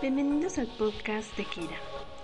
Bienvenidos 0.00 0.56
al 0.56 0.66
podcast 0.78 1.36
de 1.36 1.44
Kira. 1.44 1.76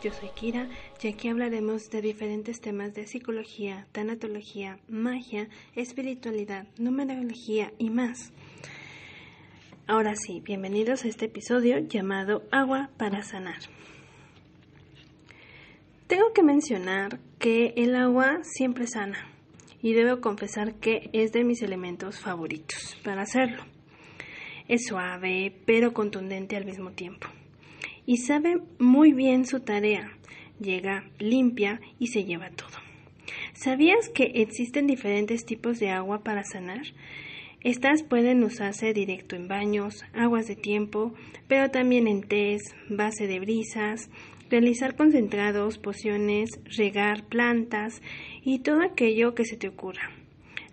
Yo 0.03 0.11
soy 0.11 0.31
Kira 0.31 0.67
y 1.03 1.09
aquí 1.09 1.29
hablaremos 1.29 1.91
de 1.91 2.01
diferentes 2.01 2.59
temas 2.63 2.95
de 2.95 3.07
psicología, 3.07 3.87
tanatología, 3.93 4.79
magia, 4.89 5.51
espiritualidad, 5.75 6.67
numerología 6.79 7.75
y 7.77 7.91
más. 7.91 8.33
Ahora 9.87 10.15
sí, 10.17 10.41
bienvenidos 10.41 11.05
a 11.05 11.09
este 11.09 11.27
episodio 11.27 11.79
llamado 11.81 12.45
Agua 12.51 12.89
para 12.97 13.23
sanar. 13.23 13.61
Tengo 16.07 16.33
que 16.33 16.43
mencionar 16.43 17.21
que 17.39 17.75
el 17.77 17.95
agua 17.95 18.39
siempre 18.43 18.87
sana 18.87 19.19
y 19.83 19.93
debo 19.93 20.23
confesar 20.23 20.77
que 20.77 21.11
es 21.13 21.31
de 21.33 21.45
mis 21.45 21.61
elementos 21.61 22.21
favoritos 22.21 22.97
para 23.05 23.21
hacerlo. 23.21 23.65
Es 24.67 24.87
suave 24.87 25.55
pero 25.67 25.93
contundente 25.93 26.57
al 26.57 26.65
mismo 26.65 26.93
tiempo 26.93 27.29
y 28.07 28.19
sabe 28.19 28.61
muy 28.79 29.13
bien 29.13 29.45
su 29.45 29.61
tarea. 29.61 30.11
Llega 30.61 31.05
limpia 31.19 31.81
y 31.99 32.07
se 32.07 32.25
lleva 32.25 32.51
todo. 32.51 32.79
¿Sabías 33.53 34.09
que 34.09 34.33
existen 34.37 34.87
diferentes 34.87 35.45
tipos 35.45 35.79
de 35.79 35.91
agua 35.91 36.23
para 36.23 36.45
sanar? 36.45 36.83
Estas 37.63 38.03
pueden 38.03 38.45
usarse 38.45 38.93
directo 38.93 39.35
en 39.35 39.49
baños, 39.49 40.05
aguas 40.15 40.47
de 40.47 40.57
tiempo, 40.57 41.15
pero 41.49 41.71
también 41.71 42.07
en 42.07 42.23
tés, 42.23 42.63
base 42.89 43.27
de 43.27 43.41
brisas, 43.41 44.09
realizar 44.49 44.95
concentrados, 44.95 45.79
pociones, 45.79 46.51
regar 46.77 47.25
plantas 47.25 48.03
y 48.45 48.61
todo 48.61 48.83
aquello 48.83 49.35
que 49.35 49.45
se 49.45 49.57
te 49.57 49.69
ocurra. 49.69 50.11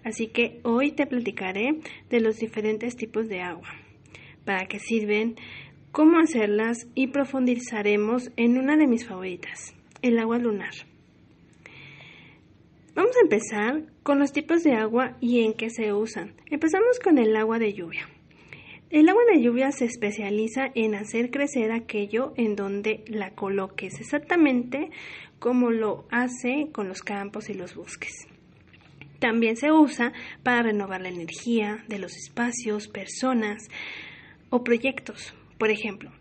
Así 0.03 0.27
que 0.27 0.59
hoy 0.63 0.91
te 0.91 1.07
platicaré 1.07 1.79
de 2.09 2.19
los 2.19 2.37
diferentes 2.37 2.95
tipos 2.95 3.27
de 3.27 3.41
agua, 3.41 3.69
para 4.45 4.67
qué 4.67 4.77
sirven, 4.79 5.35
cómo 5.93 6.17
hacerlas 6.17 6.87
y 6.95 7.07
profundizaremos 7.07 8.31
en 8.35 8.57
una 8.57 8.75
de 8.77 8.87
mis 8.87 9.07
favoritas, 9.07 9.75
el 10.01 10.17
agua 10.17 10.39
lunar. 10.39 10.73
Vamos 12.95 13.15
a 13.15 13.21
empezar 13.21 13.83
con 14.01 14.17
los 14.17 14.33
tipos 14.33 14.63
de 14.63 14.73
agua 14.73 15.15
y 15.21 15.41
en 15.41 15.53
qué 15.53 15.69
se 15.69 15.93
usan. 15.93 16.33
Empezamos 16.49 16.99
con 16.99 17.19
el 17.19 17.37
agua 17.37 17.59
de 17.59 17.73
lluvia. 17.73 18.09
El 18.89 19.07
agua 19.07 19.21
de 19.31 19.41
lluvia 19.41 19.71
se 19.71 19.85
especializa 19.85 20.71
en 20.73 20.95
hacer 20.95 21.29
crecer 21.29 21.71
aquello 21.71 22.33
en 22.37 22.55
donde 22.55 23.05
la 23.07 23.35
coloques, 23.35 23.99
exactamente 23.99 24.89
como 25.37 25.69
lo 25.69 26.07
hace 26.09 26.69
con 26.71 26.87
los 26.87 27.01
campos 27.03 27.49
y 27.49 27.53
los 27.53 27.75
bosques. 27.75 28.27
También 29.19 29.57
se 29.57 29.71
usa 29.71 30.11
para 30.41 30.63
renovar 30.63 31.01
la 31.01 31.09
energía 31.09 31.83
de 31.87 31.99
los 31.99 32.17
espacios, 32.17 32.87
personas 32.87 33.67
o 34.49 34.63
proyectos. 34.63 35.35
Por 35.63 35.71
ejemplo, 35.71 36.11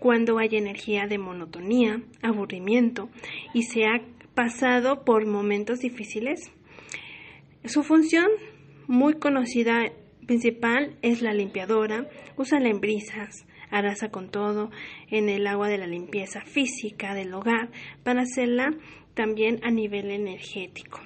cuando 0.00 0.36
hay 0.36 0.50
energía 0.52 1.06
de 1.06 1.16
monotonía, 1.16 2.02
aburrimiento 2.20 3.08
y 3.54 3.62
se 3.62 3.86
ha 3.86 4.02
pasado 4.34 5.02
por 5.02 5.24
momentos 5.24 5.78
difíciles, 5.78 6.52
su 7.64 7.82
función 7.84 8.26
muy 8.88 9.14
conocida 9.14 9.90
principal 10.26 10.98
es 11.00 11.22
la 11.22 11.32
limpiadora, 11.32 12.06
usa 12.36 12.58
en 12.58 12.80
brisas, 12.82 13.46
arrasa 13.70 14.10
con 14.10 14.30
todo 14.30 14.70
en 15.08 15.30
el 15.30 15.46
agua 15.46 15.68
de 15.68 15.78
la 15.78 15.86
limpieza 15.86 16.42
física 16.42 17.14
del 17.14 17.32
hogar 17.32 17.70
para 18.02 18.20
hacerla 18.20 18.74
también 19.14 19.58
a 19.62 19.70
nivel 19.70 20.10
energético. 20.10 21.00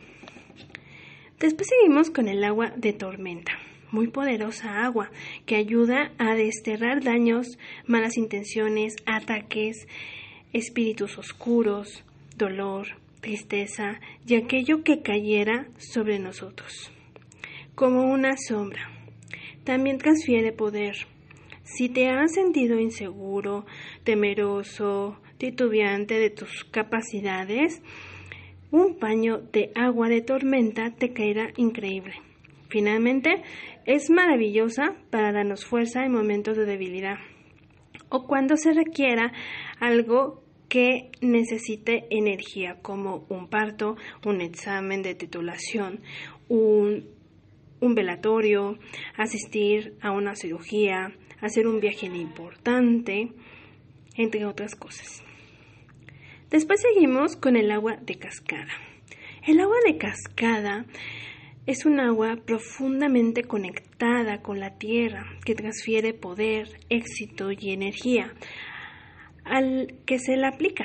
Después 1.39 1.69
seguimos 1.69 2.11
con 2.11 2.27
el 2.27 2.43
agua 2.43 2.73
de 2.77 2.93
tormenta 2.95 3.53
muy 3.91 4.09
poderosa 4.09 4.85
agua 4.85 5.11
que 5.47 5.57
ayuda 5.57 6.13
a 6.19 6.35
desterrar 6.35 7.03
daños, 7.03 7.59
malas 7.87 8.17
intenciones, 8.17 8.95
ataques, 9.07 9.87
espíritus 10.53 11.19
oscuros, 11.19 12.05
dolor, 12.37 12.87
tristeza 13.21 14.01
y 14.27 14.37
aquello 14.37 14.83
que 14.83 15.03
cayera 15.03 15.67
sobre 15.79 16.19
nosotros. 16.19 16.93
Como 17.75 18.11
una 18.11 18.37
sombra. 18.37 18.91
También 19.65 19.99
transfiere 19.99 20.53
poder. 20.53 20.95
Si 21.65 21.89
te 21.89 22.09
has 22.09 22.33
sentido 22.33 22.79
inseguro, 22.79 23.67
temeroso, 24.05 25.21
titubeante 25.39 26.19
de 26.19 26.31
tus 26.31 26.65
capacidades, 26.71 27.83
un 28.71 28.99
paño 28.99 29.39
de 29.39 29.73
agua 29.75 30.09
de 30.09 30.21
tormenta 30.21 30.93
te 30.93 31.13
caerá 31.13 31.53
increíble. 31.57 32.15
Finalmente, 32.69 33.43
es 33.85 34.11
maravillosa 34.11 34.97
para 35.11 35.33
darnos 35.33 35.65
fuerza 35.65 36.05
en 36.05 36.13
momentos 36.13 36.57
de 36.57 36.67
debilidad 36.67 37.19
o 38.09 38.27
cuando 38.27 38.57
se 38.57 38.73
requiera 38.73 39.33
algo 39.81 40.43
que 40.69 41.11
necesite 41.21 42.07
energía, 42.11 42.79
como 42.83 43.27
un 43.29 43.49
parto, 43.49 43.97
un 44.25 44.41
examen 44.41 45.03
de 45.03 45.15
titulación, 45.15 46.01
un, 46.49 47.09
un 47.81 47.95
velatorio, 47.95 48.79
asistir 49.17 49.97
a 50.01 50.11
una 50.11 50.35
cirugía, 50.35 51.13
hacer 51.41 51.67
un 51.69 51.81
viaje 51.81 52.07
importante, 52.07 53.33
entre 54.17 54.45
otras 54.45 54.75
cosas. 54.75 55.23
Después 56.51 56.81
seguimos 56.81 57.37
con 57.37 57.57
el 57.57 57.71
agua 57.71 57.97
de 58.01 58.17
cascada. 58.17 58.73
El 59.47 59.61
agua 59.61 59.77
de 59.85 59.99
cascada 59.99 60.87
es 61.67 61.85
un 61.85 61.99
agua 61.99 62.37
profundamente 62.47 63.43
conectada 63.43 64.41
con 64.41 64.61
la 64.61 64.79
tierra 64.79 65.25
que 65.45 65.57
transfiere 65.57 66.15
poder, 66.15 66.69
éxito 66.89 67.51
y 67.51 67.73
energía 67.73 68.33
al 69.45 69.95
que 70.07 70.19
se 70.19 70.37
la 70.37 70.49
aplica. 70.49 70.85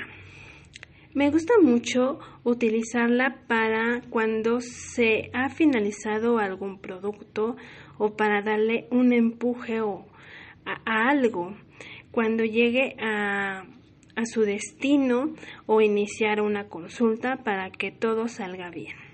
Me 1.14 1.30
gusta 1.30 1.53
mucho 1.62 2.19
utilizarla 2.44 3.42
para 3.47 4.02
cuando 4.09 4.59
se 4.62 5.30
ha 5.34 5.50
finalizado 5.50 6.40
algún 6.40 6.80
producto 6.80 7.58
o 7.98 8.16
para 8.16 8.42
darle 8.42 8.88
un 8.90 9.13
empuje 9.13 9.78
a, 9.78 10.81
a 10.86 11.09
algo 11.09 11.56
cuando 12.12 12.44
llegue 12.44 12.96
a 13.00 13.66
su 14.25 14.42
destino 14.42 15.34
o 15.66 15.81
iniciar 15.81 16.42
una 16.42 16.68
consulta 16.69 17.38
para 17.44 17.72
que 17.72 17.92
todo 17.92 18.28
salga 18.28 18.69
bien. 18.69 19.10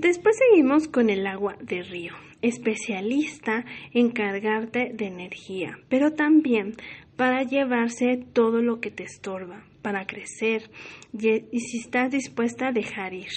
Después 0.00 0.34
seguimos 0.38 0.88
con 0.88 1.10
el 1.10 1.26
agua 1.26 1.58
de 1.60 1.82
río, 1.82 2.14
especialista 2.40 3.66
en 3.92 4.08
cargarte 4.12 4.92
de 4.94 5.08
energía, 5.08 5.78
pero 5.90 6.14
también 6.14 6.72
para 7.16 7.42
llevarse 7.42 8.24
todo 8.32 8.62
lo 8.62 8.80
que 8.80 8.90
te 8.90 9.02
estorba, 9.02 9.62
para 9.82 10.06
crecer 10.06 10.70
y 11.12 11.60
si 11.60 11.80
estás 11.80 12.10
dispuesta 12.10 12.68
a 12.68 12.72
dejar 12.72 13.12
ir. 13.12 13.28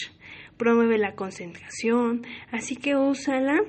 Promueve 0.56 0.98
la 0.98 1.16
concentración, 1.16 2.26
así 2.50 2.78
que 2.78 2.96
úsala 2.96 3.60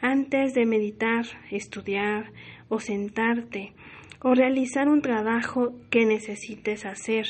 antes 0.00 0.52
de 0.52 0.66
meditar, 0.66 1.24
estudiar 1.52 2.32
o 2.68 2.80
sentarte 2.80 3.72
o 4.20 4.34
realizar 4.34 4.88
un 4.88 5.00
trabajo 5.00 5.74
que 5.90 6.06
necesites 6.06 6.86
hacer 6.86 7.24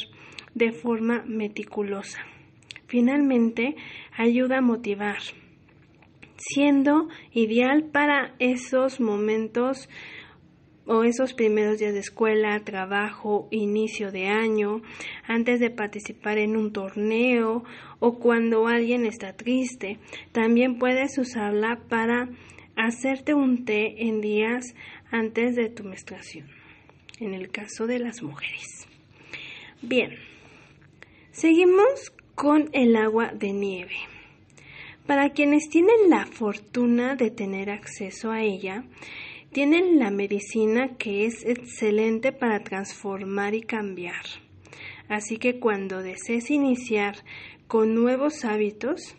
de 0.54 0.72
forma 0.72 1.22
meticulosa. 1.26 2.24
Finalmente, 2.92 3.74
ayuda 4.18 4.58
a 4.58 4.60
motivar, 4.60 5.16
siendo 6.36 7.08
ideal 7.32 7.84
para 7.84 8.34
esos 8.38 9.00
momentos 9.00 9.88
o 10.84 11.02
esos 11.02 11.32
primeros 11.32 11.78
días 11.78 11.94
de 11.94 12.00
escuela, 12.00 12.60
trabajo, 12.60 13.48
inicio 13.50 14.12
de 14.12 14.26
año, 14.26 14.82
antes 15.26 15.58
de 15.58 15.70
participar 15.70 16.36
en 16.36 16.54
un 16.54 16.74
torneo 16.74 17.64
o 17.98 18.18
cuando 18.18 18.66
alguien 18.66 19.06
está 19.06 19.32
triste. 19.32 19.98
También 20.32 20.78
puedes 20.78 21.16
usarla 21.16 21.80
para 21.88 22.28
hacerte 22.76 23.32
un 23.32 23.64
té 23.64 24.06
en 24.06 24.20
días 24.20 24.74
antes 25.10 25.56
de 25.56 25.70
tu 25.70 25.82
menstruación, 25.82 26.46
en 27.20 27.32
el 27.32 27.50
caso 27.50 27.86
de 27.86 28.00
las 28.00 28.22
mujeres. 28.22 28.86
Bien, 29.80 30.10
seguimos 31.30 32.12
con 32.34 32.70
el 32.72 32.96
agua 32.96 33.32
de 33.34 33.52
nieve. 33.52 33.96
Para 35.06 35.30
quienes 35.30 35.68
tienen 35.68 36.08
la 36.08 36.26
fortuna 36.26 37.16
de 37.16 37.30
tener 37.30 37.70
acceso 37.70 38.30
a 38.30 38.42
ella, 38.42 38.84
tienen 39.52 39.98
la 39.98 40.10
medicina 40.10 40.96
que 40.96 41.26
es 41.26 41.44
excelente 41.44 42.32
para 42.32 42.60
transformar 42.60 43.54
y 43.54 43.62
cambiar. 43.62 44.24
Así 45.08 45.36
que 45.36 45.58
cuando 45.58 46.02
desees 46.02 46.50
iniciar 46.50 47.16
con 47.66 47.94
nuevos 47.94 48.44
hábitos, 48.44 49.14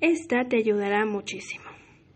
esta 0.00 0.48
te 0.48 0.56
ayudará 0.56 1.04
muchísimo. 1.06 1.64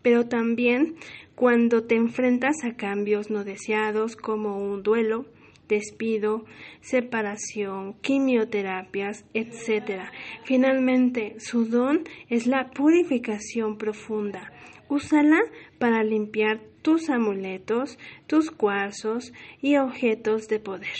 Pero 0.01 0.27
también 0.27 0.95
cuando 1.35 1.83
te 1.83 1.95
enfrentas 1.95 2.63
a 2.63 2.75
cambios 2.75 3.29
no 3.29 3.43
deseados 3.43 4.15
como 4.15 4.57
un 4.57 4.83
duelo, 4.83 5.25
despido, 5.67 6.45
separación, 6.81 7.93
quimioterapias, 8.01 9.25
etc. 9.33 10.09
Finalmente, 10.43 11.35
su 11.39 11.65
don 11.65 12.03
es 12.29 12.47
la 12.47 12.69
purificación 12.71 13.77
profunda. 13.77 14.51
Úsala 14.89 15.39
para 15.79 16.03
limpiar 16.03 16.61
tus 16.81 17.09
amuletos, 17.09 17.97
tus 18.27 18.51
cuarzos 18.51 19.33
y 19.61 19.77
objetos 19.77 20.47
de 20.47 20.59
poder. 20.59 20.97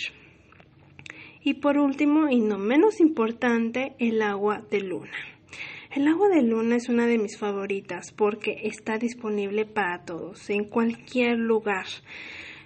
Y 1.44 1.56
por 1.56 1.78
último, 1.78 2.30
y 2.30 2.40
no 2.40 2.58
menos 2.58 3.02
importante, 3.02 3.96
el 4.00 4.22
agua 4.22 4.64
de 4.72 4.80
luna. 4.80 5.12
El 5.92 6.08
agua 6.08 6.30
de 6.30 6.42
luna 6.42 6.78
es 6.78 6.90
una 6.90 7.06
de 7.06 7.20
mis 7.20 7.38
favoritas 7.38 8.12
porque 8.12 8.62
está 8.64 8.98
disponible 8.98 9.66
para 9.66 10.06
todos, 10.06 10.50
en 10.50 10.64
cualquier 10.64 11.38
lugar. 11.38 11.86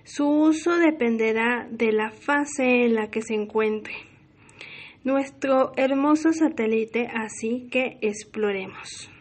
Su 0.07 0.25
uso 0.25 0.77
dependerá 0.77 1.67
de 1.69 1.91
la 1.91 2.11
fase 2.11 2.85
en 2.85 2.95
la 2.95 3.11
que 3.11 3.21
se 3.21 3.33
encuentre 3.33 3.93
nuestro 5.03 5.73
hermoso 5.75 6.31
satélite, 6.31 7.09
así 7.13 7.67
que 7.69 7.97
exploremos. 7.99 9.11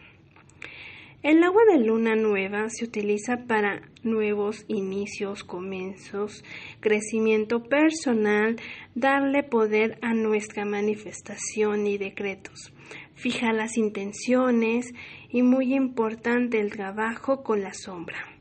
El 1.23 1.43
agua 1.43 1.63
de 1.69 1.79
luna 1.79 2.15
nueva 2.15 2.69
se 2.69 2.85
utiliza 2.85 3.47
para 3.47 3.81
nuevos 4.01 4.63
inicios, 4.69 5.43
comienzos, 5.43 6.45
crecimiento 6.79 7.63
personal, 7.63 8.55
darle 8.95 9.43
poder 9.43 9.99
a 10.01 10.13
nuestra 10.13 10.63
manifestación 10.63 11.85
y 11.85 11.97
decretos. 11.97 12.71
Fija 13.13 13.51
las 13.51 13.75
intenciones 13.75 14.93
y 15.27 15.41
muy 15.41 15.75
importante 15.75 16.61
el 16.61 16.71
trabajo 16.71 17.43
con 17.43 17.61
la 17.61 17.73
sombra, 17.73 18.36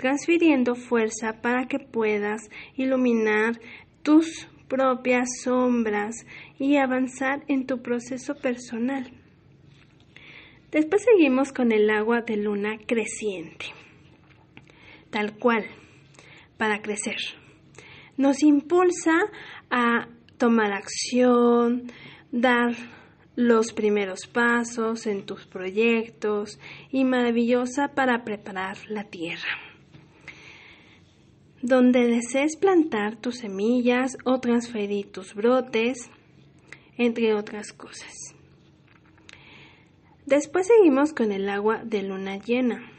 transfiriendo 0.00 0.76
fuerza 0.76 1.42
para 1.42 1.66
que 1.66 1.78
puedas 1.78 2.48
iluminar 2.74 3.60
tus 4.02 4.48
propias 4.66 5.28
sombras 5.44 6.24
y 6.58 6.78
avanzar 6.78 7.44
en 7.48 7.66
tu 7.66 7.82
proceso 7.82 8.34
personal. 8.34 9.12
Después 10.70 11.04
seguimos 11.04 11.52
con 11.52 11.70
el 11.70 11.90
agua 11.90 12.22
de 12.22 12.38
luna 12.38 12.78
creciente, 12.86 13.66
tal 15.10 15.38
cual, 15.38 15.66
para 16.56 16.80
crecer. 16.80 17.18
Nos 18.16 18.42
impulsa 18.42 19.18
a 19.70 20.08
tomar 20.38 20.72
acción, 20.72 21.92
dar 22.32 22.74
los 23.36 23.74
primeros 23.74 24.20
pasos 24.32 25.06
en 25.06 25.26
tus 25.26 25.46
proyectos 25.46 26.58
y 26.90 27.04
maravillosa 27.04 27.88
para 27.94 28.24
preparar 28.24 28.78
la 28.88 29.04
tierra. 29.04 29.69
Donde 31.62 32.06
desees 32.06 32.56
plantar 32.56 33.16
tus 33.16 33.38
semillas 33.38 34.16
o 34.24 34.40
transferir 34.40 35.12
tus 35.12 35.34
brotes, 35.34 36.10
entre 36.96 37.34
otras 37.34 37.72
cosas. 37.72 38.12
Después 40.26 40.66
seguimos 40.66 41.12
con 41.12 41.32
el 41.32 41.48
agua 41.48 41.82
de 41.84 42.02
luna 42.02 42.38
llena. 42.38 42.90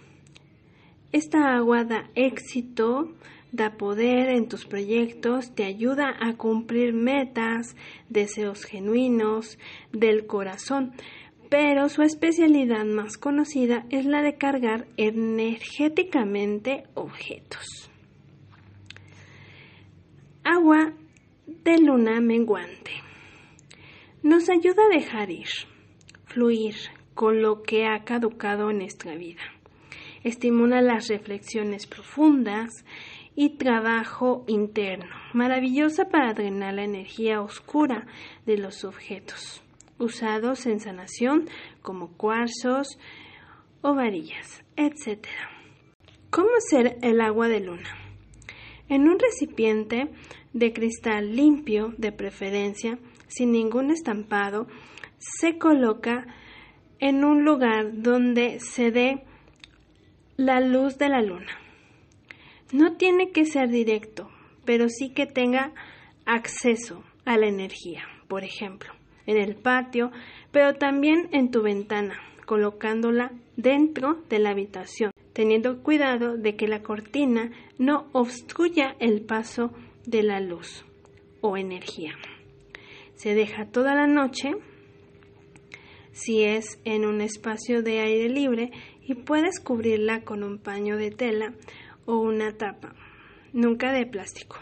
Esta 1.12 1.56
agua 1.56 1.84
da 1.84 2.10
éxito, 2.16 3.14
da 3.52 3.78
poder 3.78 4.30
en 4.30 4.48
tus 4.48 4.66
proyectos, 4.66 5.54
te 5.54 5.66
ayuda 5.66 6.16
a 6.20 6.36
cumplir 6.38 6.94
metas, 6.94 7.76
deseos 8.10 8.64
genuinos 8.64 9.60
del 9.92 10.26
corazón, 10.26 10.94
pero 11.50 11.90
su 11.90 12.02
especialidad 12.02 12.86
más 12.86 13.18
conocida 13.18 13.86
es 13.90 14.06
la 14.06 14.22
de 14.22 14.36
cargar 14.36 14.88
energéticamente 14.98 16.86
objetos. 16.96 17.91
Agua 20.62 20.94
de 21.48 21.80
luna 21.80 22.22
menguante. 22.22 22.92
Nos 24.22 24.48
ayuda 24.48 24.84
a 24.86 24.96
dejar 24.96 25.32
ir, 25.32 25.48
fluir, 26.26 26.76
con 27.16 27.42
lo 27.42 27.64
que 27.64 27.88
ha 27.88 28.04
caducado 28.04 28.70
en 28.70 28.78
nuestra 28.78 29.16
vida. 29.16 29.42
Estimula 30.24 30.84
las 30.84 31.08
reflexiones 31.08 31.88
profundas 31.88 32.86
y 33.36 33.58
trabajo 33.58 34.44
interno, 34.46 35.16
maravillosa 35.34 36.10
para 36.10 36.36
drenar 36.36 36.76
la 36.76 36.84
energía 36.84 37.42
oscura 37.42 38.06
de 38.46 38.60
los 38.60 38.84
objetos, 38.84 39.64
usados 39.98 40.68
en 40.68 40.80
sanación 40.80 41.50
como 41.82 42.16
cuarzos 42.18 43.00
o 43.82 43.96
varillas, 43.96 44.64
etc. 44.76 45.26
¿Cómo 46.30 46.50
hacer 46.56 47.00
el 47.02 47.20
agua 47.20 47.48
de 47.48 47.62
luna? 47.62 48.01
En 48.92 49.08
un 49.08 49.18
recipiente 49.20 50.10
de 50.52 50.74
cristal 50.74 51.34
limpio, 51.34 51.94
de 51.98 52.12
preferencia, 52.12 53.00
sin 53.30 53.54
ningún 53.54 53.90
estampado, 53.90 54.68
se 55.18 55.58
coloca 55.58 56.28
en 57.00 57.24
un 57.24 57.46
lugar 57.46 58.02
donde 58.02 58.60
se 58.60 58.92
dé 58.92 59.24
la 60.36 60.60
luz 60.60 60.98
de 60.98 61.08
la 61.08 61.22
luna. 61.22 61.58
No 62.74 62.98
tiene 62.98 63.32
que 63.32 63.46
ser 63.46 63.70
directo, 63.70 64.30
pero 64.66 64.90
sí 64.90 65.14
que 65.14 65.26
tenga 65.26 65.72
acceso 66.26 67.02
a 67.24 67.38
la 67.38 67.48
energía, 67.48 68.04
por 68.28 68.44
ejemplo, 68.44 68.92
en 69.26 69.38
el 69.38 69.56
patio, 69.56 70.12
pero 70.52 70.74
también 70.74 71.30
en 71.32 71.50
tu 71.50 71.62
ventana, 71.62 72.20
colocándola 72.46 73.32
dentro 73.56 74.22
de 74.28 74.40
la 74.40 74.50
habitación, 74.50 75.11
teniendo 75.34 75.82
cuidado 75.82 76.38
de 76.38 76.56
que 76.56 76.68
la 76.68 76.82
cortina 76.82 77.52
no 77.78 78.10
obstruya 78.14 78.96
el 79.00 79.22
paso 79.22 79.72
de 80.06 80.24
la 80.24 80.40
luz 80.40 80.86
o 81.42 81.58
energía. 81.58 82.14
Se 83.16 83.34
deja 83.34 83.66
toda 83.66 83.96
la 83.96 84.08
noche 84.08 84.56
si 86.12 86.44
es 86.44 86.80
en 86.84 87.06
un 87.06 87.22
espacio 87.22 87.82
de 87.82 88.00
aire 88.00 88.30
libre 88.30 88.72
y 89.02 89.16
puedes 89.16 89.60
cubrirla 89.60 90.24
con 90.24 90.44
un 90.44 90.58
paño 90.58 90.98
de 90.98 91.12
tela 91.12 91.54
o 92.06 92.18
una 92.18 92.58
tapa, 92.58 92.96
nunca 93.54 93.94
de 93.94 94.06
plástico. 94.06 94.58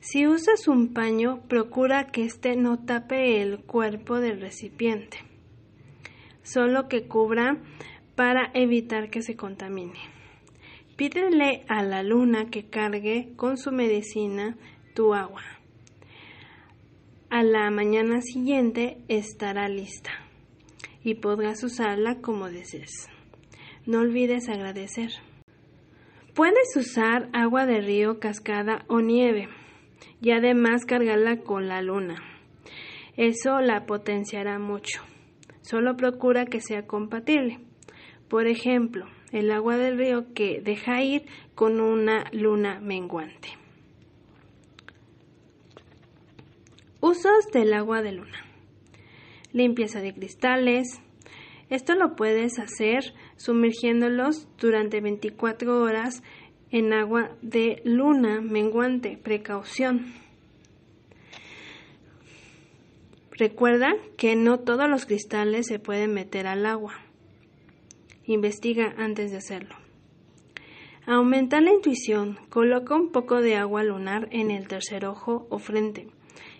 Si 0.00 0.26
usas 0.26 0.66
un 0.66 0.92
paño, 0.92 1.42
procura 1.48 2.10
que 2.10 2.24
éste 2.24 2.56
no 2.56 2.84
tape 2.84 3.40
el 3.40 3.60
cuerpo 3.60 4.18
del 4.18 4.40
recipiente, 4.40 5.18
solo 6.42 6.88
que 6.88 7.06
cubra 7.06 7.58
para 8.14 8.50
evitar 8.54 9.10
que 9.10 9.22
se 9.22 9.36
contamine. 9.36 9.98
Pídele 10.96 11.64
a 11.68 11.82
la 11.82 12.02
luna 12.02 12.50
que 12.50 12.64
cargue 12.64 13.32
con 13.36 13.56
su 13.56 13.72
medicina 13.72 14.56
tu 14.94 15.14
agua 15.14 15.42
a 17.32 17.42
la 17.42 17.70
mañana 17.70 18.20
siguiente 18.20 18.98
estará 19.08 19.66
lista 19.66 20.10
y 21.02 21.14
podrás 21.14 21.64
usarla 21.64 22.20
como 22.20 22.50
desees. 22.50 23.08
No 23.86 24.00
olvides 24.00 24.50
agradecer. 24.50 25.12
Puedes 26.34 26.76
usar 26.76 27.30
agua 27.32 27.64
de 27.64 27.80
río, 27.80 28.20
cascada 28.20 28.84
o 28.86 29.00
nieve 29.00 29.48
y 30.20 30.32
además 30.32 30.84
cargarla 30.84 31.38
con 31.38 31.68
la 31.68 31.80
luna. 31.80 32.16
Eso 33.16 33.60
la 33.62 33.86
potenciará 33.86 34.58
mucho. 34.58 35.00
Solo 35.62 35.96
procura 35.96 36.44
que 36.44 36.60
sea 36.60 36.86
compatible. 36.86 37.60
Por 38.32 38.46
ejemplo, 38.46 39.04
el 39.30 39.50
agua 39.50 39.76
del 39.76 39.98
río 39.98 40.32
que 40.32 40.62
deja 40.62 41.02
ir 41.02 41.26
con 41.54 41.82
una 41.82 42.24
luna 42.32 42.80
menguante. 42.80 43.50
Usos 47.02 47.48
del 47.52 47.74
agua 47.74 48.00
de 48.00 48.12
luna. 48.12 48.46
Limpieza 49.52 50.00
de 50.00 50.14
cristales. 50.14 51.02
Esto 51.68 51.94
lo 51.94 52.16
puedes 52.16 52.58
hacer 52.58 53.12
sumergiéndolos 53.36 54.48
durante 54.56 55.02
24 55.02 55.82
horas 55.82 56.22
en 56.70 56.94
agua 56.94 57.36
de 57.42 57.82
luna 57.84 58.40
menguante. 58.40 59.18
Precaución. 59.22 60.14
Recuerda 63.32 63.92
que 64.16 64.36
no 64.36 64.60
todos 64.60 64.88
los 64.88 65.04
cristales 65.04 65.66
se 65.66 65.78
pueden 65.78 66.14
meter 66.14 66.46
al 66.46 66.64
agua. 66.64 67.11
Investiga 68.26 68.94
antes 68.98 69.30
de 69.30 69.38
hacerlo. 69.38 69.76
Aumenta 71.06 71.60
la 71.60 71.72
intuición. 71.72 72.38
Coloca 72.48 72.94
un 72.94 73.10
poco 73.10 73.40
de 73.40 73.56
agua 73.56 73.82
lunar 73.82 74.28
en 74.30 74.50
el 74.50 74.68
tercer 74.68 75.04
ojo 75.04 75.46
o 75.50 75.58
frente. 75.58 76.06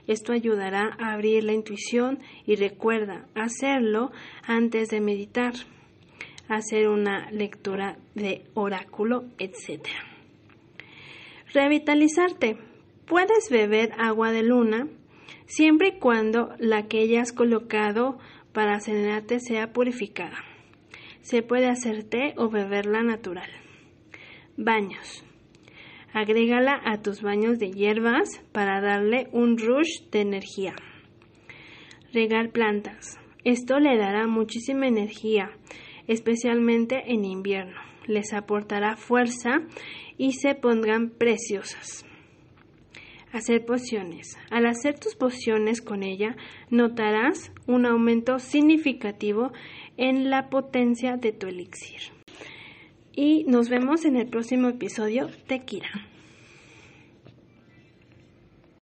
Esto 0.08 0.32
ayudará 0.32 0.96
a 0.98 1.12
abrir 1.12 1.44
la 1.44 1.52
intuición 1.52 2.18
y 2.44 2.56
recuerda 2.56 3.26
hacerlo 3.34 4.10
antes 4.42 4.88
de 4.88 5.00
meditar, 5.00 5.54
hacer 6.48 6.88
una 6.88 7.30
lectura 7.30 7.98
de 8.16 8.42
oráculo, 8.54 9.24
etc. 9.38 9.86
Revitalizarte. 11.54 12.58
Puedes 13.06 13.48
beber 13.48 13.92
agua 13.98 14.32
de 14.32 14.42
luna 14.42 14.88
siempre 15.46 15.88
y 15.88 15.98
cuando 15.98 16.54
la 16.58 16.88
que 16.88 17.00
hayas 17.00 17.32
colocado 17.32 18.18
para 18.52 18.80
cenarte 18.80 19.38
sea 19.38 19.72
purificada. 19.72 20.51
Se 21.22 21.42
puede 21.42 21.68
hacer 21.68 22.04
té 22.04 22.34
o 22.36 22.50
beberla 22.50 23.02
natural. 23.02 23.48
Baños. 24.56 25.24
Agrégala 26.12 26.78
a 26.84 27.00
tus 27.00 27.22
baños 27.22 27.58
de 27.58 27.70
hierbas 27.70 28.28
para 28.52 28.80
darle 28.80 29.28
un 29.32 29.56
rush 29.56 30.10
de 30.10 30.20
energía. 30.20 30.74
Regar 32.12 32.50
plantas. 32.50 33.18
Esto 33.44 33.78
le 33.78 33.96
dará 33.96 34.26
muchísima 34.26 34.86
energía, 34.86 35.50
especialmente 36.06 37.12
en 37.12 37.24
invierno. 37.24 37.80
les 38.06 38.32
aportará 38.32 38.96
fuerza 38.96 39.62
y 40.18 40.32
se 40.32 40.54
pondrán 40.54 41.10
preciosas. 41.10 42.04
Hacer 43.32 43.64
pociones. 43.64 44.36
Al 44.50 44.66
hacer 44.66 44.98
tus 44.98 45.14
pociones 45.14 45.80
con 45.80 46.02
ella, 46.02 46.36
notarás 46.68 47.52
un 47.66 47.86
aumento 47.86 48.38
significativo 48.38 49.52
en 49.96 50.30
la 50.30 50.48
potencia 50.48 51.16
de 51.16 51.32
tu 51.32 51.46
elixir. 51.46 52.00
Y 53.14 53.44
nos 53.44 53.68
vemos 53.68 54.04
en 54.04 54.16
el 54.16 54.26
próximo 54.28 54.68
episodio 54.68 55.28
Kira. 55.66 56.11